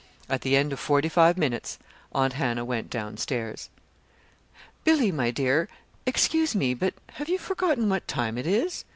At 0.27 0.41
the 0.41 0.55
end 0.55 0.73
of 0.73 0.79
forty 0.79 1.09
five 1.09 1.37
minutes 1.37 1.77
Aunt 2.11 2.33
Hannah 2.33 2.65
went 2.65 2.89
down 2.89 3.17
stairs. 3.17 3.69
"Billy, 4.83 5.11
my 5.11 5.29
dear, 5.29 5.69
excuse 6.07 6.55
me, 6.55 6.73
but 6.73 6.95
have 7.19 7.29
you 7.29 7.37
forgotten 7.37 7.87
what 7.87 8.07
time 8.07 8.35
it 8.39 8.47
is? 8.47 8.83